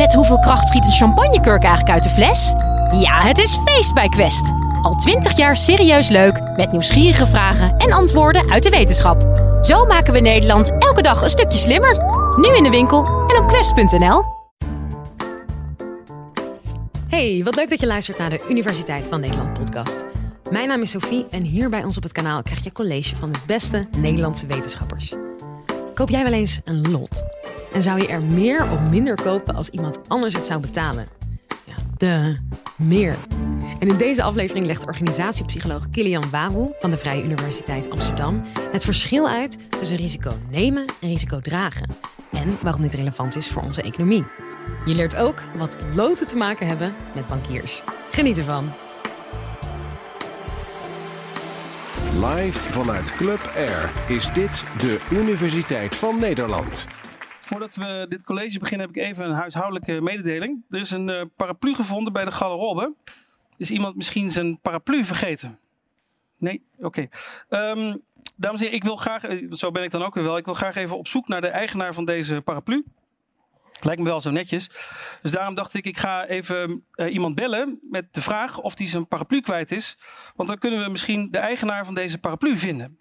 Met 0.00 0.14
hoeveel 0.14 0.38
kracht 0.38 0.68
schiet 0.68 0.86
een 0.86 0.92
champagnekurk 0.92 1.62
eigenlijk 1.62 1.94
uit 1.94 2.02
de 2.02 2.08
fles? 2.08 2.52
Ja, 3.00 3.20
het 3.20 3.38
is 3.38 3.58
feest 3.64 3.94
bij 3.94 4.08
Quest. 4.08 4.52
Al 4.82 4.94
twintig 4.94 5.36
jaar 5.36 5.56
serieus 5.56 6.08
leuk, 6.08 6.40
met 6.56 6.72
nieuwsgierige 6.72 7.26
vragen 7.26 7.76
en 7.76 7.92
antwoorden 7.92 8.50
uit 8.50 8.62
de 8.62 8.70
wetenschap. 8.70 9.22
Zo 9.62 9.84
maken 9.84 10.12
we 10.12 10.20
Nederland 10.20 10.78
elke 10.78 11.02
dag 11.02 11.22
een 11.22 11.28
stukje 11.28 11.58
slimmer. 11.58 11.96
Nu 12.36 12.56
in 12.56 12.62
de 12.62 12.70
winkel 12.70 13.04
en 13.06 13.42
op 13.42 13.48
quest.nl. 13.48 14.24
Hey, 17.08 17.40
wat 17.44 17.54
leuk 17.54 17.70
dat 17.70 17.80
je 17.80 17.86
luistert 17.86 18.18
naar 18.18 18.30
de 18.30 18.40
Universiteit 18.48 19.06
van 19.08 19.20
Nederland 19.20 19.52
podcast. 19.52 20.04
Mijn 20.50 20.68
naam 20.68 20.82
is 20.82 20.90
Sophie 20.90 21.26
en 21.30 21.42
hier 21.42 21.70
bij 21.70 21.84
ons 21.84 21.96
op 21.96 22.02
het 22.02 22.12
kanaal 22.12 22.42
krijg 22.42 22.64
je 22.64 22.72
college 22.72 23.16
van 23.16 23.32
de 23.32 23.38
beste 23.46 23.84
Nederlandse 23.96 24.46
wetenschappers. 24.46 25.14
Koop 26.00 26.10
jij 26.10 26.22
wel 26.22 26.32
eens 26.32 26.60
een 26.64 26.90
lot? 26.90 27.22
En 27.72 27.82
zou 27.82 28.00
je 28.00 28.08
er 28.08 28.24
meer 28.24 28.70
of 28.72 28.90
minder 28.90 29.22
kopen 29.22 29.54
als 29.54 29.68
iemand 29.68 29.98
anders 30.08 30.34
het 30.34 30.44
zou 30.44 30.60
betalen? 30.60 31.08
Ja, 31.66 31.74
de 31.96 32.38
meer. 32.76 33.16
En 33.78 33.88
in 33.88 33.96
deze 33.96 34.22
aflevering 34.22 34.66
legt 34.66 34.86
organisatiepsycholoog 34.86 35.90
Kilian 35.90 36.30
Wawu 36.30 36.72
van 36.78 36.90
de 36.90 36.96
Vrije 36.96 37.24
Universiteit 37.24 37.90
Amsterdam 37.90 38.42
het 38.72 38.84
verschil 38.84 39.28
uit 39.28 39.58
tussen 39.68 39.96
risico 39.96 40.32
nemen 40.50 40.84
en 41.00 41.08
risico 41.08 41.40
dragen. 41.40 41.90
En 42.32 42.58
waarom 42.62 42.82
dit 42.82 42.94
relevant 42.94 43.36
is 43.36 43.48
voor 43.48 43.62
onze 43.62 43.82
economie. 43.82 44.24
Je 44.84 44.94
leert 44.94 45.16
ook 45.16 45.42
wat 45.56 45.76
loten 45.94 46.26
te 46.26 46.36
maken 46.36 46.66
hebben 46.66 46.94
met 47.14 47.28
bankiers. 47.28 47.82
Geniet 48.10 48.38
ervan. 48.38 48.72
Live 52.20 52.72
vanuit 52.72 53.16
Club 53.16 53.52
Air 53.56 53.90
is 54.08 54.32
dit 54.32 54.64
de 54.78 55.08
Universiteit 55.12 55.96
van 55.96 56.18
Nederland. 56.18 56.86
Voordat 57.40 57.74
we 57.74 58.06
dit 58.08 58.22
college 58.22 58.58
beginnen 58.58 58.86
heb 58.86 58.96
ik 58.96 59.02
even 59.02 59.24
een 59.24 59.34
huishoudelijke 59.34 60.00
mededeling. 60.00 60.62
Er 60.70 60.78
is 60.78 60.90
een 60.90 61.08
uh, 61.08 61.22
paraplu 61.36 61.74
gevonden 61.74 62.12
bij 62.12 62.24
de 62.24 62.30
garderobe. 62.30 62.92
Is 63.56 63.70
iemand 63.70 63.96
misschien 63.96 64.30
zijn 64.30 64.58
paraplu 64.58 65.04
vergeten? 65.04 65.58
Nee? 66.36 66.62
Oké. 66.78 67.08
Okay. 67.48 67.70
Um, 67.70 68.02
dames 68.36 68.60
en 68.60 68.66
heren, 68.66 68.78
ik 68.78 68.84
wil 68.84 68.96
graag, 68.96 69.24
eh, 69.24 69.52
zo 69.52 69.70
ben 69.70 69.82
ik 69.82 69.90
dan 69.90 70.02
ook 70.02 70.14
weer 70.14 70.24
wel, 70.24 70.36
ik 70.36 70.44
wil 70.44 70.54
graag 70.54 70.76
even 70.76 70.98
op 70.98 71.08
zoek 71.08 71.28
naar 71.28 71.40
de 71.40 71.48
eigenaar 71.48 71.94
van 71.94 72.04
deze 72.04 72.40
paraplu. 72.40 72.84
Lijkt 73.84 74.00
me 74.00 74.08
wel 74.08 74.20
zo 74.20 74.30
netjes. 74.30 74.70
Dus 75.22 75.30
daarom 75.30 75.54
dacht 75.54 75.74
ik, 75.74 75.84
ik 75.84 75.98
ga 75.98 76.26
even 76.26 76.84
uh, 76.94 77.12
iemand 77.12 77.34
bellen 77.34 77.78
met 77.82 78.14
de 78.14 78.20
vraag 78.20 78.58
of 78.58 78.78
hij 78.78 78.86
zijn 78.86 79.06
paraplu 79.06 79.40
kwijt 79.40 79.70
is. 79.70 79.98
Want 80.36 80.48
dan 80.48 80.58
kunnen 80.58 80.84
we 80.84 80.90
misschien 80.90 81.30
de 81.30 81.38
eigenaar 81.38 81.84
van 81.84 81.94
deze 81.94 82.18
paraplu 82.18 82.58
vinden. 82.58 82.98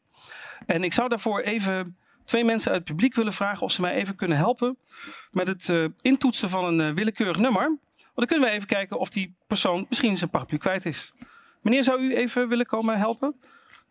En 0.65 0.83
ik 0.83 0.93
zou 0.93 1.09
daarvoor 1.09 1.39
even 1.39 1.97
twee 2.25 2.43
mensen 2.43 2.71
uit 2.71 2.79
het 2.79 2.89
publiek 2.89 3.15
willen 3.15 3.33
vragen 3.33 3.61
of 3.61 3.71
ze 3.71 3.81
mij 3.81 3.93
even 3.93 4.15
kunnen 4.15 4.37
helpen 4.37 4.77
met 5.31 5.47
het 5.47 5.67
uh, 5.67 5.87
intoetsen 6.01 6.49
van 6.49 6.65
een 6.65 6.89
uh, 6.89 6.95
willekeurig 6.95 7.37
nummer. 7.37 7.63
Want 7.63 8.13
dan 8.15 8.25
kunnen 8.25 8.47
we 8.47 8.53
even 8.53 8.67
kijken 8.67 8.99
of 8.99 9.09
die 9.09 9.35
persoon 9.47 9.85
misschien 9.89 10.17
zijn 10.17 10.29
paraplu 10.29 10.57
kwijt 10.57 10.85
is. 10.85 11.13
Meneer, 11.61 11.83
zou 11.83 12.01
u 12.01 12.15
even 12.15 12.47
willen 12.47 12.65
komen 12.65 12.97
helpen? 12.97 13.35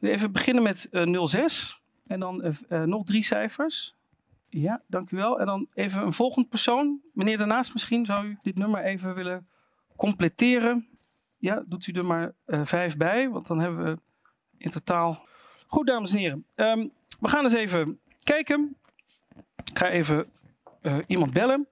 Even 0.01 0.33
beginnen 0.33 0.63
met 0.63 0.89
uh, 0.91 1.25
06 1.25 1.81
en 2.07 2.21
dan 2.21 2.55
nog 2.85 3.05
drie 3.05 3.23
cijfers. 3.23 3.98
Ja, 4.49 4.83
dank 4.87 5.11
u 5.11 5.17
wel. 5.17 5.41
En 5.41 5.47
dan 5.47 5.67
even 5.75 6.03
een 6.03 6.13
volgend 6.13 6.49
persoon. 6.49 7.01
Meneer 7.13 7.39
daarnaast 7.39 7.73
misschien, 7.73 8.07
zou 8.07 8.27
u 8.27 8.39
dit 8.43 8.59
nummer 8.59 8.85
even 8.85 9.15
willen 9.15 9.49
completeren? 9.97 10.89
Ja, 11.37 11.63
doet 11.67 11.87
u 11.87 11.93
er 11.93 12.05
maar 12.05 12.33
vijf 12.47 12.97
bij, 12.97 13.29
want 13.29 13.47
dan 13.47 13.59
hebben 13.59 13.85
we 13.85 13.99
in 14.59 14.71
totaal... 14.71 15.27
Goed, 15.67 15.87
dames 15.87 16.13
en 16.13 16.19
heren. 16.19 16.45
Um, 16.55 16.91
we 17.21 17.29
gaan 17.29 17.45
eens 17.45 17.53
even 17.53 18.01
kijken. 18.23 18.77
Ik 19.65 19.79
ga 19.79 19.89
even 19.89 20.27
uh, 20.83 20.99
iemand 21.07 21.33
bellen 21.33 21.67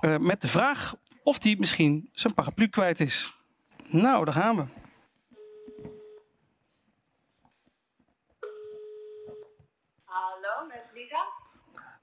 uh, 0.00 0.16
met 0.16 0.40
de 0.40 0.48
vraag 0.48 0.96
of 1.22 1.38
die 1.38 1.58
misschien 1.58 2.08
zijn 2.12 2.34
paraplu 2.34 2.68
kwijt 2.68 3.00
is. 3.00 3.36
Nou, 3.86 4.24
daar 4.24 4.34
gaan 4.34 4.56
we. 4.56 4.64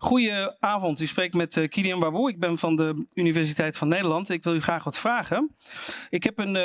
Goedenavond, 0.03 0.99
u 0.99 1.05
spreekt 1.05 1.33
met 1.33 1.55
uh, 1.55 1.69
Kilian 1.69 1.99
Baboe. 1.99 2.29
Ik 2.29 2.39
ben 2.39 2.57
van 2.57 2.75
de 2.75 3.05
Universiteit 3.13 3.77
van 3.77 3.87
Nederland. 3.87 4.29
Ik 4.29 4.43
wil 4.43 4.55
u 4.55 4.61
graag 4.61 4.83
wat 4.83 4.97
vragen. 4.97 5.55
Ik 6.09 6.23
heb 6.23 6.37
een, 6.39 6.55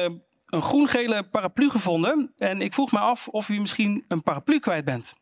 een 0.47 0.63
groen-gele 0.63 1.23
paraplu 1.23 1.71
gevonden 1.71 2.33
en 2.39 2.61
ik 2.61 2.75
vroeg 2.75 2.93
me 2.93 2.99
af 2.99 3.29
of 3.29 3.49
u 3.49 3.61
misschien 3.61 4.05
een 4.09 4.23
paraplu 4.23 4.59
kwijt 4.59 4.85
bent. 4.85 5.15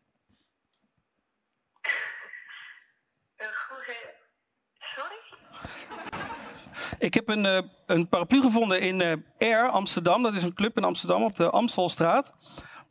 Ik 6.99 7.13
heb 7.13 7.29
een, 7.29 7.45
uh, 7.45 7.61
een 7.85 8.07
paraplu 8.07 8.41
gevonden 8.41 8.81
in 8.81 9.01
uh, 9.01 9.13
Air 9.37 9.69
Amsterdam. 9.69 10.23
Dat 10.23 10.33
is 10.33 10.43
een 10.43 10.53
club 10.53 10.77
in 10.77 10.83
Amsterdam 10.83 11.23
op 11.23 11.35
de 11.35 11.49
Amstelstraat. 11.49 12.33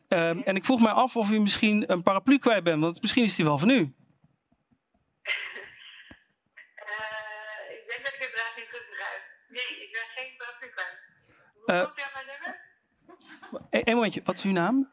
Uh, 0.08 0.48
en 0.48 0.56
ik 0.56 0.64
vroeg 0.64 0.80
mij 0.80 0.92
af 0.92 1.16
of 1.16 1.30
u 1.30 1.40
misschien 1.40 1.92
een 1.92 2.02
paraplu 2.02 2.38
kwijt 2.38 2.64
bent, 2.64 2.82
want 2.82 3.02
misschien 3.02 3.24
is 3.24 3.34
die 3.34 3.44
wel 3.44 3.58
van 3.58 3.70
u. 3.70 3.78
ik 7.78 7.84
denk 7.86 8.04
dat 8.04 8.14
ik 8.14 8.20
de 8.20 8.30
vraag 8.34 8.56
niet 8.56 8.68
goed 8.70 8.86
begrijp. 8.90 9.22
Nee, 9.48 9.70
ik 9.84 9.90
ben 9.92 10.06
geen 10.14 10.36
paraplu 10.38 10.68
kwijt. 10.68 10.98
Hoe 11.66 11.84
komt 11.84 11.98
u 11.98 12.02
aan 12.02 12.10
mijn 12.12 12.26
nummer? 12.26 12.60
Eén 13.70 13.94
momentje, 13.94 14.22
wat 14.24 14.36
is 14.36 14.44
uw 14.44 14.52
naam? 14.52 14.90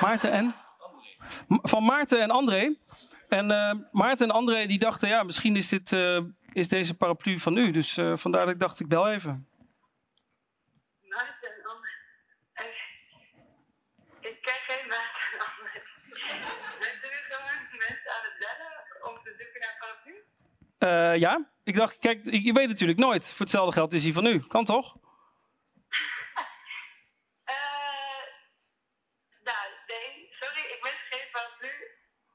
Maarten 0.00 0.30
en? 0.30 0.54
Van 1.48 1.84
Maarten 1.84 2.20
en 2.20 2.30
André. 2.30 2.76
En 3.28 3.46
Maarten 3.92 4.28
en 4.28 4.34
André 4.34 4.66
die 4.66 4.78
dachten, 4.78 5.08
ja, 5.08 5.22
misschien 5.22 5.56
is 5.56 5.68
dit 5.68 5.92
is 6.54 6.68
deze 6.68 6.96
paraplu 6.96 7.38
van 7.38 7.56
u. 7.56 7.70
Dus 7.70 7.98
uh, 7.98 8.16
vandaar 8.16 8.44
dat 8.44 8.54
ik 8.54 8.60
dacht, 8.60 8.80
ik 8.80 8.88
bel 8.88 9.08
even. 9.08 9.48
Maarten 11.00 11.48
en 11.56 11.66
André. 11.66 11.90
Ik 14.20 14.42
ken 14.42 14.54
geen 14.66 14.88
Maarten 14.88 15.20
en 15.32 15.40
André. 15.40 15.82
Bent 16.78 17.04
u 17.04 17.08
gewoon 17.28 17.46
mensen 17.70 18.10
aan 18.10 18.22
het 18.22 18.36
bellen 18.38 18.72
om 19.08 19.22
te 19.24 19.34
zoeken 19.38 19.60
naar 19.60 19.70
een 19.70 19.78
paraplu? 19.78 20.24
Uh, 20.78 21.20
ja, 21.20 21.50
ik 21.64 21.76
dacht, 21.76 21.98
kijk, 21.98 22.24
je 22.24 22.52
weet 22.52 22.68
natuurlijk 22.68 22.98
nooit. 22.98 23.28
Voor 23.28 23.40
hetzelfde 23.40 23.72
geld 23.72 23.92
is 23.92 24.04
hij 24.04 24.12
van 24.12 24.26
u. 24.26 24.46
Kan 24.46 24.64
toch? 24.64 24.96
uh, 27.46 28.24
nou, 29.42 29.66
nee, 29.86 30.28
sorry, 30.30 30.60
ik 30.60 30.78
ben 30.82 30.92
geen 31.10 31.28
paraplu. 31.32 31.72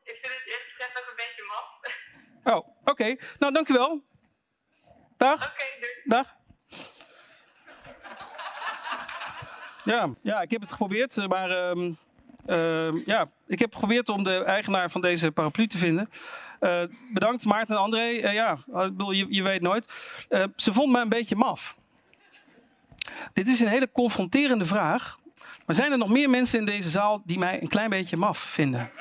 Ik 0.04 0.18
vind 0.22 0.34
het 0.34 0.46
eerst 0.46 0.70
gezegd 0.76 1.00
ook 1.00 1.08
een 1.10 1.16
beetje 1.16 1.44
maf. 1.48 1.68
Oh, 2.50 2.56
oké. 2.56 2.68
Okay. 2.84 3.20
Nou, 3.40 3.54
dank 3.54 3.70
u 3.70 3.74
wel. 3.74 4.04
Dag. 5.18 5.46
Oké, 5.46 5.64
okay, 5.80 6.02
Dag. 6.04 6.38
Ja, 9.84 10.10
ja, 10.22 10.42
ik 10.42 10.52
heb 10.52 10.62
het 10.62 10.72
geprobeerd, 10.72 11.28
maar 11.28 11.50
uh, 11.50 11.92
uh, 12.48 13.06
ja, 13.06 13.30
ik 13.48 13.60
heb 13.60 13.74
geprobeerd 13.74 14.10
om 14.10 14.24
de 14.24 14.44
eigenaar 14.44 14.90
van 14.90 15.02
deze 15.02 15.32
paraplu 15.32 15.68
te 15.68 15.78
vinden. 15.78 16.10
Uh, 16.60 16.82
bedankt 17.14 17.46
Maarten 17.46 17.76
en 17.76 17.82
André. 17.82 18.10
Uh, 18.10 18.34
ja, 18.34 18.58
je, 18.96 19.26
je 19.30 19.44
weet 19.44 19.62
nooit. 19.62 19.86
ze 20.56 20.74
vond 20.74 20.92
me 20.92 21.00
een 21.00 21.10
beetje 21.10 21.36
maf. 21.36 21.78
Dit 23.34 23.48
is 23.48 23.60
een 23.60 23.68
hele 23.68 23.92
confronterende 23.92 24.66
vraag. 24.66 25.18
Maar 25.66 25.76
zijn 25.76 25.92
er 25.92 25.98
nog 25.98 26.10
meer 26.10 26.30
mensen 26.30 26.60
in 26.60 26.66
deze 26.66 26.90
zaal 26.90 27.22
die 27.26 27.40
mij 27.40 27.62
een 27.62 27.68
klein 27.68 27.90
beetje 27.90 28.18
maf 28.18 28.38
vinden? 28.38 28.92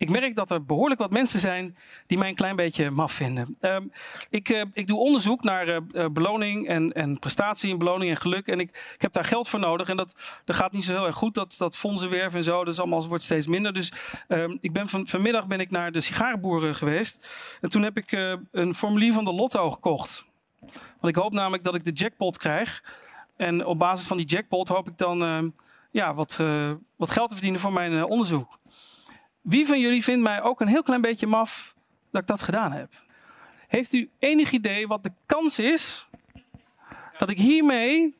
ik 0.00 0.10
merk 0.10 0.36
dat 0.36 0.50
er 0.50 0.64
behoorlijk 0.64 1.00
wat 1.00 1.10
mensen 1.10 1.40
zijn 1.40 1.76
die 2.06 2.18
mij 2.18 2.28
een 2.28 2.34
klein 2.34 2.56
beetje 2.56 2.90
maf 2.90 3.12
vinden. 3.12 3.56
Um, 3.60 3.92
ik, 4.30 4.48
uh, 4.48 4.62
ik, 4.72 4.86
doe 4.86 4.98
onderzoek 4.98 5.42
naar 5.42 5.68
uh, 5.68 6.06
beloning 6.12 6.68
en, 6.68 6.92
en, 6.92 7.18
prestatie 7.18 7.70
en 7.70 7.78
beloning 7.78 8.10
en 8.10 8.16
geluk. 8.16 8.46
En 8.46 8.60
ik, 8.60 8.68
ik, 8.94 9.02
heb 9.02 9.12
daar 9.12 9.24
geld 9.24 9.48
voor 9.48 9.60
nodig. 9.60 9.88
En 9.88 9.96
dat, 9.96 10.40
dat 10.44 10.56
gaat 10.56 10.72
niet 10.72 10.84
zo 10.84 10.92
heel 10.92 11.06
erg 11.06 11.16
goed. 11.16 11.34
Dat, 11.34 11.54
dat 11.58 11.76
fondsenwerven 11.76 12.38
en 12.38 12.44
zo, 12.44 12.64
dat 12.64 12.72
is 12.72 12.80
allemaal, 12.80 13.08
wordt 13.08 13.24
steeds 13.24 13.46
minder. 13.46 13.72
Dus 13.72 13.92
um, 14.28 14.58
ik 14.60 14.72
ben 14.72 14.88
van, 14.88 15.06
vanmiddag 15.06 15.46
ben 15.46 15.60
ik 15.60 15.70
naar 15.70 15.92
de 15.92 16.00
sigarenboeren 16.00 16.74
geweest. 16.74 17.28
En 17.60 17.68
toen 17.68 17.82
heb 17.82 17.96
ik 17.96 18.12
een 18.50 18.74
formulier 18.74 19.12
van 19.12 19.24
de 19.24 19.32
lotto 19.32 19.70
gekocht. 19.70 20.24
Want 21.00 21.16
ik 21.16 21.22
hoop 21.22 21.32
namelijk 21.32 21.64
dat 21.64 21.74
ik 21.74 21.84
de 21.84 21.92
jackpot 21.92 22.38
krijg. 22.38 22.84
En 23.36 23.66
op 23.66 23.78
basis 23.78 24.06
van 24.06 24.16
die 24.16 24.26
jackpot 24.26 24.68
hoop 24.68 24.88
ik 24.88 24.98
dan 24.98 25.52
ja, 25.90 26.14
wat, 26.14 26.36
wat 26.96 27.10
geld 27.10 27.28
te 27.28 27.34
verdienen 27.34 27.60
voor 27.60 27.72
mijn 27.72 28.04
onderzoek. 28.04 28.58
Wie 29.40 29.66
van 29.66 29.80
jullie 29.80 30.04
vindt 30.04 30.22
mij 30.22 30.42
ook 30.42 30.60
een 30.60 30.68
heel 30.68 30.82
klein 30.82 31.00
beetje 31.00 31.26
maf 31.26 31.74
dat 32.10 32.20
ik 32.20 32.26
dat 32.26 32.42
gedaan 32.42 32.72
heb? 32.72 32.88
Heeft 33.68 33.92
u 33.92 34.10
enig 34.18 34.50
idee 34.50 34.86
wat 34.86 35.02
de 35.02 35.12
kans 35.26 35.58
is 35.58 36.08
dat 37.18 37.30
ik 37.30 37.38
hiermee 37.38 38.16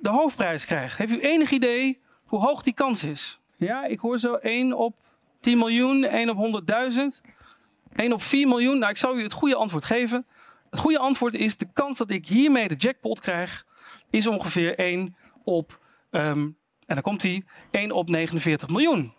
de 0.00 0.08
hoofdprijs 0.08 0.64
krijg? 0.64 0.96
Heeft 0.96 1.12
u 1.12 1.20
enig 1.20 1.50
idee 1.50 2.00
hoe 2.24 2.40
hoog 2.40 2.62
die 2.62 2.74
kans 2.74 3.04
is? 3.04 3.40
Ja, 3.56 3.84
ik 3.84 3.98
hoor 3.98 4.18
zo 4.18 4.34
1 4.34 4.72
op 4.72 4.96
10 5.40 5.58
miljoen, 5.58 6.04
1 6.04 6.28
op 6.30 6.62
100.000, 6.92 7.32
1 7.94 8.12
op 8.12 8.22
4 8.22 8.48
miljoen. 8.48 8.78
Nou, 8.78 8.90
ik 8.90 8.96
zal 8.96 9.16
u 9.18 9.22
het 9.22 9.32
goede 9.32 9.54
antwoord 9.54 9.84
geven. 9.84 10.26
Het 10.70 10.78
goede 10.78 10.98
antwoord 10.98 11.34
is: 11.34 11.56
de 11.56 11.68
kans 11.72 11.98
dat 11.98 12.10
ik 12.10 12.26
hiermee 12.26 12.68
de 12.68 12.74
jackpot 12.74 13.20
krijg, 13.20 13.66
is 14.10 14.26
ongeveer 14.26 14.78
1 14.78 15.14
op, 15.44 15.78
um, 16.10 16.56
en 16.86 16.94
dan 16.94 17.02
komt 17.02 17.22
hij, 17.22 17.44
1 17.70 17.90
op 17.90 18.08
49 18.08 18.68
miljoen. 18.68 19.16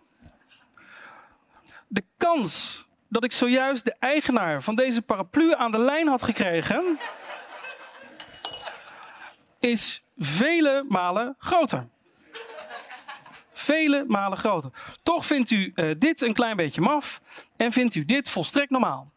De 1.91 2.03
kans 2.17 2.85
dat 3.07 3.23
ik 3.23 3.31
zojuist 3.31 3.85
de 3.85 3.95
eigenaar 3.99 4.63
van 4.63 4.75
deze 4.75 5.01
paraplu 5.01 5.53
aan 5.55 5.71
de 5.71 5.79
lijn 5.79 6.07
had 6.07 6.23
gekregen, 6.23 6.99
is 9.59 10.03
vele 10.17 10.85
malen 10.87 11.35
groter. 11.37 11.87
Vele 13.51 14.05
malen 14.07 14.37
groter. 14.37 14.71
Toch 15.03 15.25
vindt 15.25 15.49
u 15.49 15.71
uh, 15.75 15.95
dit 15.97 16.21
een 16.21 16.33
klein 16.33 16.55
beetje 16.55 16.81
maf 16.81 17.21
en 17.57 17.71
vindt 17.71 17.95
u 17.95 18.05
dit 18.05 18.29
volstrekt 18.29 18.69
normaal. 18.69 19.11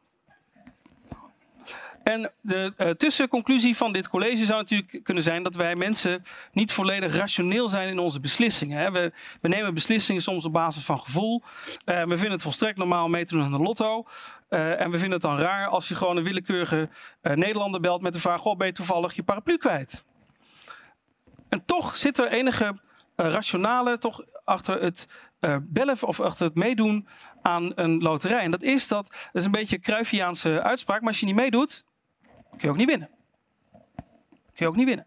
En 2.03 2.31
de 2.41 2.73
uh, 2.79 2.91
tussenconclusie 2.91 3.77
van 3.77 3.93
dit 3.93 4.09
college 4.09 4.45
zou 4.45 4.61
natuurlijk 4.61 5.05
kunnen 5.05 5.23
zijn 5.23 5.43
dat 5.43 5.55
wij 5.55 5.77
mensen 5.77 6.23
niet 6.53 6.73
volledig 6.73 7.15
rationeel 7.15 7.69
zijn 7.69 7.89
in 7.89 7.99
onze 7.99 8.21
beslissingen. 8.21 8.79
Hè. 8.79 8.91
We, 8.91 9.13
we, 9.41 9.49
nemen 9.49 9.75
beslissingen 9.75 10.23
soms 10.23 10.45
op 10.45 10.53
basis 10.53 10.85
van 10.85 10.99
gevoel. 10.99 11.43
Uh, 11.85 12.03
we 12.03 12.17
vinden 12.17 12.31
het 12.31 12.43
volstrekt 12.43 12.79
normaal 12.79 13.09
mee 13.09 13.25
te 13.25 13.35
doen 13.35 13.43
aan 13.43 13.51
de 13.51 13.59
lotto. 13.59 14.07
Uh, 14.51 14.81
en 14.81 14.91
we 14.91 14.99
vinden 14.99 15.13
het 15.13 15.23
dan 15.23 15.39
raar 15.39 15.69
als 15.69 15.89
je 15.89 15.95
gewoon 15.95 16.17
een 16.17 16.25
willekeurige 16.25 16.89
Nederlander 17.23 17.81
belt 17.81 18.03
met 18.03 18.13
de 18.13 18.21
vraag: 18.21 18.41
Goh, 18.41 18.57
ben 18.57 18.67
je 18.67 18.73
toevallig 18.73 19.15
je 19.15 19.23
paraplu 19.23 19.57
kwijt? 19.57 20.05
En 21.49 21.65
toch 21.65 21.97
zit 21.97 22.19
er 22.19 22.29
enige 22.29 22.81
rationale 23.17 23.99
toch 23.99 24.25
achter 24.45 24.83
het 24.83 25.09
bellen 25.63 25.97
of 26.01 26.21
achter 26.21 26.47
het 26.47 26.55
meedoen 26.55 27.09
aan 27.43 27.73
een 27.75 28.03
loterij. 28.03 28.41
En 28.41 28.51
dat 28.51 28.63
is 28.63 28.89
dat, 28.89 29.09
dat 29.09 29.29
is 29.33 29.45
een 29.45 29.51
beetje 29.51 29.77
een 29.77 29.83
Cruyffiaanse 29.83 30.63
uitspraak, 30.63 31.01
maar 31.01 31.09
als 31.09 31.21
je 31.21 31.27
niet 31.27 31.35
meedoet, 31.35 31.85
kun 32.57 32.61
je 32.61 32.69
ook 32.69 32.77
niet 32.77 32.89
winnen. 32.89 33.09
Kun 34.23 34.67
je 34.67 34.67
ook 34.67 34.77
niet 34.77 34.87
winnen. 34.87 35.07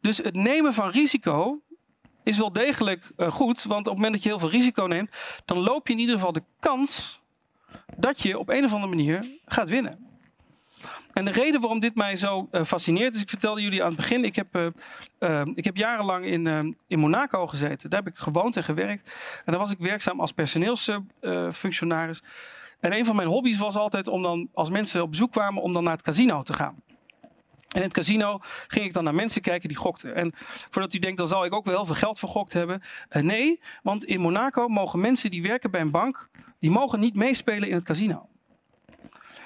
Dus 0.00 0.16
het 0.16 0.34
nemen 0.36 0.74
van 0.74 0.90
risico 0.90 1.60
is 2.22 2.38
wel 2.38 2.52
degelijk 2.52 3.10
uh, 3.16 3.30
goed, 3.30 3.62
want 3.62 3.80
op 3.80 3.84
het 3.84 3.94
moment 3.94 4.12
dat 4.12 4.22
je 4.22 4.28
heel 4.28 4.38
veel 4.38 4.50
risico 4.50 4.84
neemt, 4.84 5.16
dan 5.44 5.58
loop 5.58 5.86
je 5.86 5.92
in 5.92 5.98
ieder 5.98 6.14
geval 6.14 6.32
de 6.32 6.42
kans 6.60 7.20
dat 7.96 8.22
je 8.22 8.38
op 8.38 8.48
een 8.48 8.64
of 8.64 8.72
andere 8.72 8.94
manier 8.94 9.38
gaat 9.44 9.68
winnen. 9.68 10.04
En 11.12 11.24
de 11.24 11.30
reden 11.30 11.60
waarom 11.60 11.80
dit 11.80 11.94
mij 11.94 12.16
zo 12.16 12.48
uh, 12.52 12.64
fascineert 12.64 13.14
is, 13.14 13.22
ik 13.22 13.28
vertelde 13.28 13.62
jullie 13.62 13.82
aan 13.82 13.88
het 13.88 13.96
begin, 13.96 14.24
ik 14.24 14.36
heb, 14.36 14.56
uh, 15.20 15.42
ik 15.54 15.64
heb 15.64 15.76
jarenlang 15.76 16.24
in, 16.24 16.76
in 16.86 16.98
Monaco 16.98 17.46
gezeten. 17.46 17.90
Daar 17.90 18.02
heb 18.02 18.12
ik 18.12 18.18
gewoond 18.18 18.56
en 18.56 18.64
gewerkt. 18.64 19.10
En 19.36 19.52
daar 19.52 19.58
was 19.58 19.70
ik 19.70 19.78
werkzaam 19.78 20.20
als 20.20 20.32
personeelsfunctionaris. 20.32 22.22
En 22.86 22.92
een 22.92 23.04
van 23.04 23.16
mijn 23.16 23.28
hobby's 23.28 23.58
was 23.58 23.76
altijd 23.76 24.08
om 24.08 24.22
dan, 24.22 24.48
als 24.54 24.70
mensen 24.70 25.02
op 25.02 25.10
bezoek 25.10 25.32
kwamen, 25.32 25.62
om 25.62 25.72
dan 25.72 25.82
naar 25.82 25.92
het 25.92 26.02
casino 26.02 26.42
te 26.42 26.52
gaan. 26.52 26.82
En 27.68 27.76
in 27.76 27.82
het 27.82 27.92
casino 27.92 28.38
ging 28.66 28.84
ik 28.84 28.92
dan 28.92 29.04
naar 29.04 29.14
mensen 29.14 29.42
kijken 29.42 29.68
die 29.68 29.78
gokten. 29.78 30.14
En 30.14 30.32
voordat 30.70 30.94
u 30.94 30.98
denkt, 30.98 31.18
dan 31.18 31.26
zal 31.26 31.44
ik 31.44 31.52
ook 31.52 31.64
wel 31.64 31.74
heel 31.74 31.84
veel 31.84 31.94
geld 31.94 32.18
vergokt 32.18 32.52
hebben. 32.52 32.82
Uh, 33.10 33.22
nee, 33.22 33.60
want 33.82 34.04
in 34.04 34.20
Monaco 34.20 34.68
mogen 34.68 35.00
mensen 35.00 35.30
die 35.30 35.42
werken 35.42 35.70
bij 35.70 35.80
een 35.80 35.90
bank, 35.90 36.28
die 36.58 36.70
mogen 36.70 37.00
niet 37.00 37.16
meespelen 37.16 37.68
in 37.68 37.74
het 37.74 37.84
casino. 37.84 38.28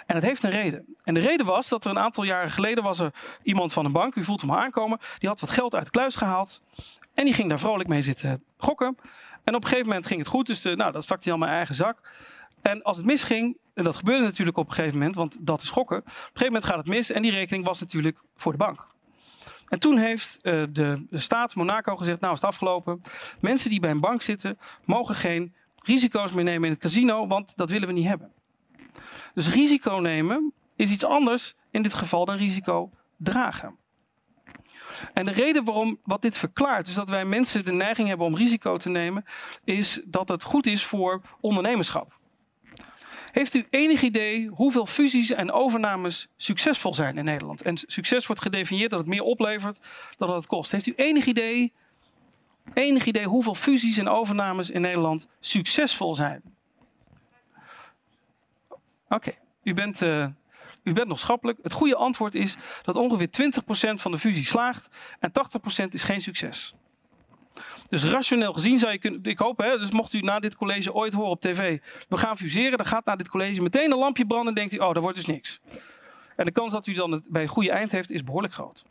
En 0.06 0.14
dat 0.14 0.22
heeft 0.22 0.42
een 0.42 0.50
reden. 0.50 0.96
En 1.02 1.14
de 1.14 1.20
reden 1.20 1.46
was 1.46 1.68
dat 1.68 1.84
er 1.84 1.90
een 1.90 1.98
aantal 1.98 2.24
jaren 2.24 2.50
geleden 2.50 2.84
was 2.84 2.98
er 2.98 3.14
iemand 3.42 3.72
van 3.72 3.84
een 3.84 3.92
bank, 3.92 4.14
u 4.14 4.24
voelt 4.24 4.40
hem 4.40 4.52
aankomen, 4.52 4.98
die 5.18 5.28
had 5.28 5.40
wat 5.40 5.50
geld 5.50 5.74
uit 5.74 5.84
de 5.84 5.90
kluis 5.90 6.16
gehaald. 6.16 6.62
En 7.14 7.24
die 7.24 7.34
ging 7.34 7.48
daar 7.48 7.58
vrolijk 7.58 7.88
mee 7.88 8.02
zitten 8.02 8.44
gokken. 8.56 8.96
En 9.44 9.54
op 9.54 9.62
een 9.62 9.68
gegeven 9.68 9.88
moment 9.88 10.06
ging 10.06 10.18
het 10.18 10.28
goed, 10.28 10.46
dus 10.46 10.62
de, 10.62 10.76
nou, 10.76 10.92
dat 10.92 11.04
stak 11.04 11.24
hij 11.24 11.32
al 11.32 11.38
mijn 11.38 11.52
eigen 11.52 11.74
zak. 11.74 11.98
En 12.62 12.82
als 12.82 12.96
het 12.96 13.06
misging, 13.06 13.58
en 13.74 13.84
dat 13.84 13.96
gebeurde 13.96 14.24
natuurlijk 14.24 14.56
op 14.58 14.66
een 14.66 14.72
gegeven 14.72 14.98
moment, 14.98 15.14
want 15.14 15.46
dat 15.46 15.62
is 15.62 15.70
gokken. 15.70 15.98
Op 15.98 16.06
een 16.06 16.12
gegeven 16.12 16.46
moment 16.46 16.64
gaat 16.64 16.76
het 16.76 16.86
mis 16.86 17.10
en 17.10 17.22
die 17.22 17.30
rekening 17.30 17.64
was 17.64 17.80
natuurlijk 17.80 18.18
voor 18.36 18.52
de 18.52 18.58
bank. 18.58 18.86
En 19.68 19.78
toen 19.78 19.98
heeft 19.98 20.38
de, 20.42 20.68
de 20.72 21.18
staat 21.18 21.54
Monaco 21.54 21.96
gezegd, 21.96 22.20
nou 22.20 22.32
is 22.32 22.40
het 22.40 22.50
afgelopen. 22.50 23.00
Mensen 23.40 23.70
die 23.70 23.80
bij 23.80 23.90
een 23.90 24.00
bank 24.00 24.22
zitten, 24.22 24.58
mogen 24.84 25.14
geen 25.14 25.54
risico's 25.76 26.32
meer 26.32 26.44
nemen 26.44 26.64
in 26.64 26.72
het 26.72 26.82
casino, 26.82 27.26
want 27.26 27.56
dat 27.56 27.70
willen 27.70 27.88
we 27.88 27.94
niet 27.94 28.06
hebben. 28.06 28.32
Dus 29.34 29.48
risico 29.48 29.96
nemen 29.96 30.52
is 30.76 30.90
iets 30.90 31.04
anders 31.04 31.54
in 31.70 31.82
dit 31.82 31.94
geval 31.94 32.24
dan 32.24 32.36
risico 32.36 32.90
dragen. 33.16 33.78
En 35.12 35.24
de 35.24 35.30
reden 35.30 35.64
waarom 35.64 35.98
wat 36.04 36.22
dit 36.22 36.38
verklaart, 36.38 36.86
dus 36.86 36.94
dat 36.94 37.08
wij 37.08 37.24
mensen 37.24 37.64
de 37.64 37.72
neiging 37.72 38.08
hebben 38.08 38.26
om 38.26 38.36
risico 38.36 38.76
te 38.76 38.88
nemen, 38.88 39.24
is 39.64 40.00
dat 40.04 40.28
het 40.28 40.42
goed 40.42 40.66
is 40.66 40.84
voor 40.84 41.20
ondernemerschap. 41.40 42.18
Heeft 43.32 43.54
u 43.54 43.66
enig 43.70 44.02
idee 44.02 44.46
hoeveel 44.46 44.86
fusies 44.86 45.30
en 45.30 45.52
overnames 45.52 46.28
succesvol 46.36 46.94
zijn 46.94 47.18
in 47.18 47.24
Nederland? 47.24 47.62
En 47.62 47.76
succes 47.76 48.26
wordt 48.26 48.42
gedefinieerd 48.42 48.90
dat 48.90 49.00
het 49.00 49.08
meer 49.08 49.22
oplevert 49.22 49.78
dan 50.16 50.28
dat 50.28 50.36
het 50.36 50.46
kost. 50.46 50.72
Heeft 50.72 50.86
u 50.86 50.92
enig 50.96 51.26
idee, 51.26 51.72
enig 52.74 53.06
idee 53.06 53.26
hoeveel 53.26 53.54
fusies 53.54 53.98
en 53.98 54.08
overnames 54.08 54.70
in 54.70 54.80
Nederland 54.80 55.26
succesvol 55.40 56.14
zijn? 56.14 56.42
Oké, 59.08 59.32
u, 59.62 59.74
bent, 59.74 60.02
uh, 60.02 60.26
u 60.82 60.92
bent 60.92 61.08
nog 61.08 61.18
schappelijk. 61.18 61.58
Het 61.62 61.72
goede 61.72 61.96
antwoord 61.96 62.34
is 62.34 62.56
dat 62.82 62.96
ongeveer 62.96 63.28
20% 63.90 64.00
van 64.00 64.10
de 64.10 64.18
fusie 64.18 64.44
slaagt 64.44 64.88
en 65.18 65.32
80% 65.84 65.88
is 65.88 66.02
geen 66.02 66.20
succes. 66.20 66.74
Dus 67.88 68.04
rationeel 68.04 68.52
gezien 68.52 68.78
zou 68.78 68.92
je 68.92 68.98
kunnen, 68.98 69.20
ik 69.22 69.38
hoop, 69.38 69.58
hè, 69.58 69.78
dus 69.78 69.90
mocht 69.90 70.12
u 70.12 70.20
na 70.20 70.38
dit 70.38 70.56
college 70.56 70.94
ooit 70.94 71.12
horen 71.12 71.30
op 71.30 71.40
tv, 71.40 71.78
we 72.08 72.16
gaan 72.16 72.36
fuseren, 72.36 72.76
dan 72.76 72.86
gaat 72.86 73.04
na 73.04 73.16
dit 73.16 73.28
college 73.28 73.62
meteen 73.62 73.90
een 73.90 73.98
lampje 73.98 74.26
branden 74.26 74.48
en 74.48 74.54
denkt 74.54 74.72
u, 74.72 74.78
oh, 74.78 74.94
dat 74.94 75.02
wordt 75.02 75.16
dus 75.16 75.26
niks. 75.26 75.60
En 76.36 76.44
de 76.44 76.52
kans 76.52 76.72
dat 76.72 76.86
u 76.86 76.92
dan 76.92 77.12
het 77.12 77.30
bij 77.30 77.42
een 77.42 77.48
goede 77.48 77.70
eind 77.70 77.92
heeft, 77.92 78.10
is 78.10 78.24
behoorlijk 78.24 78.52
groot. 78.52 78.84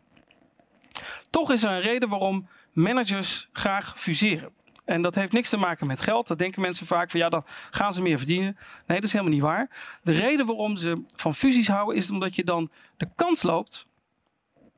Toch 1.29 1.51
is 1.51 1.63
er 1.63 1.71
een 1.71 1.81
reden 1.81 2.09
waarom 2.09 2.47
managers 2.73 3.49
graag 3.51 3.99
fuseren. 3.99 4.51
En 4.85 5.01
dat 5.01 5.15
heeft 5.15 5.31
niks 5.31 5.49
te 5.49 5.57
maken 5.57 5.87
met 5.87 6.01
geld. 6.01 6.27
Dat 6.27 6.37
denken 6.37 6.61
mensen 6.61 6.85
vaak 6.85 7.11
van 7.11 7.19
ja, 7.19 7.29
dan 7.29 7.45
gaan 7.71 7.93
ze 7.93 8.01
meer 8.01 8.17
verdienen. 8.17 8.57
Nee, 8.85 8.97
dat 8.97 9.03
is 9.03 9.11
helemaal 9.11 9.33
niet 9.33 9.41
waar. 9.41 9.69
De 10.03 10.11
reden 10.11 10.45
waarom 10.45 10.75
ze 10.75 11.03
van 11.15 11.35
fusies 11.35 11.67
houden 11.67 11.95
is 11.95 12.11
omdat 12.11 12.35
je 12.35 12.43
dan 12.43 12.71
de 12.97 13.07
kans 13.15 13.43
loopt 13.43 13.87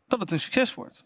dat 0.08 0.20
het 0.20 0.32
een 0.32 0.40
succes 0.40 0.74
wordt 0.74 1.06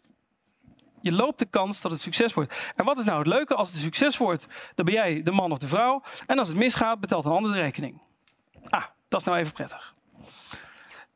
je 1.06 1.12
loopt 1.12 1.40
de 1.40 1.46
kans 1.46 1.81
dat 1.81 1.92
het 1.92 2.02
succes 2.02 2.34
wordt. 2.34 2.72
En 2.75 2.86
wat 2.86 2.98
is 2.98 3.04
nou 3.04 3.18
het 3.18 3.28
leuke? 3.28 3.56
Als 3.56 3.72
het 3.72 3.81
succes 3.81 4.18
wordt, 4.18 4.48
dan 4.75 4.86
ben 4.86 4.94
jij 4.94 5.24
de 5.24 5.31
man 5.31 5.52
of 5.52 5.57
de 5.57 5.68
vrouw. 5.68 6.04
En 6.25 6.40
als 6.40 6.48
het 6.48 6.57
misgaat, 6.57 7.00
betaalt 7.00 7.25
een 7.25 7.31
ander 7.31 7.52
de 7.52 7.60
rekening. 7.60 8.02
Ah, 8.69 8.84
dat 9.07 9.19
is 9.19 9.25
nou 9.25 9.40
even 9.40 9.54
prettig. 9.54 9.94